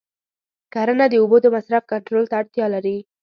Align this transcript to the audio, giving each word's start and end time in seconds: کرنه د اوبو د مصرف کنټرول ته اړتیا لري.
کرنه 0.73 1.05
د 1.09 1.13
اوبو 1.21 1.37
د 1.43 1.47
مصرف 1.55 1.83
کنټرول 1.91 2.25
ته 2.29 2.35
اړتیا 2.41 2.65
لري. 2.75 2.97